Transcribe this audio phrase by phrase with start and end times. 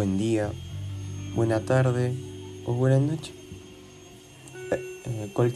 [0.00, 0.50] buen día,
[1.34, 2.14] buena tarde
[2.64, 3.34] o buena noche,
[4.72, 5.52] eh, eh, cual,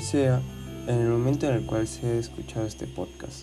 [0.00, 0.40] sea
[0.86, 3.40] en el momento en el cual se ha escuchado este podcast.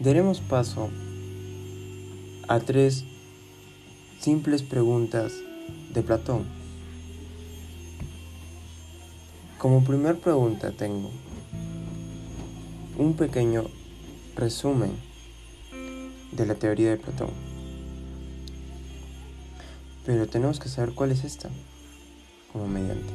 [0.00, 0.90] Daremos paso
[2.48, 3.04] a tres
[4.18, 5.32] simples preguntas
[5.94, 6.42] de Platón.
[9.58, 11.08] Como primer pregunta tengo
[12.98, 13.66] un pequeño
[14.34, 14.90] resumen
[16.32, 17.49] de la teoría de Platón.
[20.04, 21.50] Pero tenemos que saber cuál es esta
[22.52, 23.12] como mediante.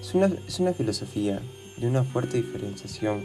[0.00, 1.40] Es una, es una filosofía
[1.76, 3.24] de una fuerte diferenciación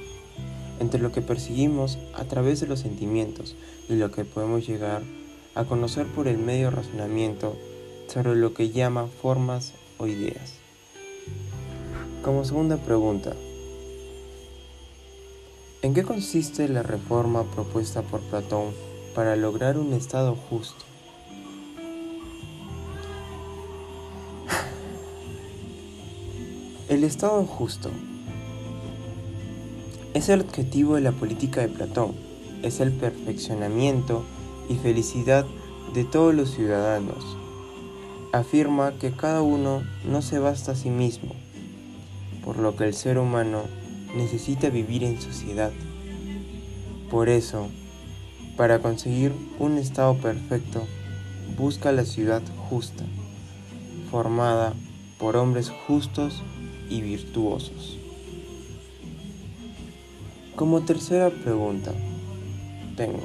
[0.79, 3.55] entre lo que perseguimos a través de los sentimientos
[3.89, 5.01] y lo que podemos llegar
[5.55, 7.55] a conocer por el medio razonamiento
[8.07, 10.53] sobre lo que llama formas o ideas.
[12.23, 13.33] Como segunda pregunta,
[15.81, 18.73] ¿En qué consiste la reforma propuesta por Platón
[19.15, 20.88] para lograr un Estado justo?
[26.89, 27.91] El Estado justo
[30.15, 32.15] es el objetivo de la política de Platón,
[32.63, 34.25] es el perfeccionamiento
[34.69, 35.45] y felicidad
[35.93, 37.37] de todos los ciudadanos.
[38.33, 41.35] Afirma que cada uno no se basta a sí mismo,
[42.43, 43.61] por lo que el ser humano
[44.15, 45.71] necesita vivir en sociedad.
[47.11, 47.67] Por eso,
[48.57, 50.87] para conseguir un estado perfecto,
[51.55, 53.03] busca la ciudad justa,
[54.09, 54.73] formada
[55.19, 56.41] por hombres justos
[56.89, 57.97] y virtuosos.
[60.55, 61.93] Como tercera pregunta,
[62.97, 63.23] tengo,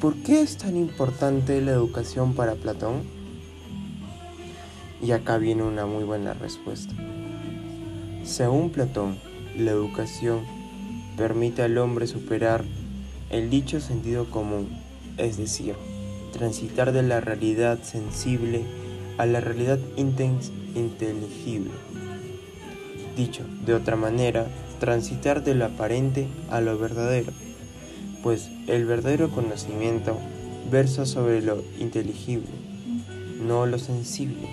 [0.00, 3.02] ¿por qué es tan importante la educación para Platón?
[5.00, 6.92] Y acá viene una muy buena respuesta.
[8.24, 9.16] Según Platón,
[9.56, 10.40] la educación
[11.16, 12.64] permite al hombre superar
[13.30, 14.68] el dicho sentido común,
[15.18, 15.76] es decir,
[16.32, 18.64] transitar de la realidad sensible
[19.18, 19.78] a la realidad
[20.74, 21.72] inteligible.
[23.16, 24.46] Dicho de otra manera,
[24.78, 27.32] transitar de lo aparente a lo verdadero,
[28.22, 30.16] pues el verdadero conocimiento
[30.70, 32.48] versa sobre lo inteligible,
[33.44, 34.48] no lo sensible.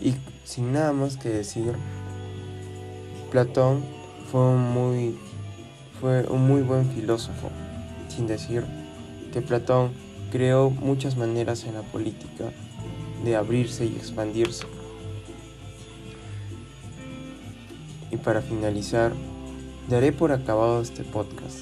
[0.00, 0.14] Y
[0.44, 1.74] sin nada más que decir,
[3.30, 3.82] Platón
[4.32, 5.18] fue un muy,
[6.00, 7.50] fue un muy buen filósofo,
[8.08, 8.64] sin decir
[9.34, 9.90] que Platón
[10.30, 12.52] creó muchas maneras en la política
[13.24, 14.64] de abrirse y expandirse.
[18.10, 19.12] Y para finalizar,
[19.88, 21.58] daré por acabado este podcast.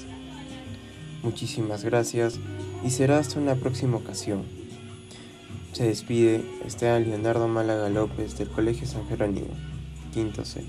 [1.21, 2.39] Muchísimas gracias
[2.83, 4.43] y será hasta una próxima ocasión.
[5.73, 9.53] Se despide Esteban Leonardo Málaga López del Colegio San Jerónimo,
[10.13, 10.63] quinto C.